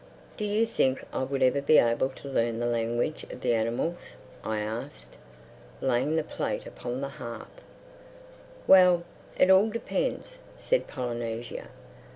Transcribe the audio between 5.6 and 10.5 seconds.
laying the plate upon the hearth. "Well, it all depends,"